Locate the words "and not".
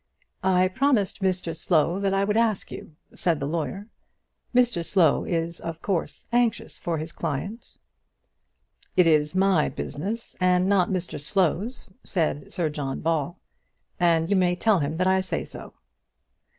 10.41-10.89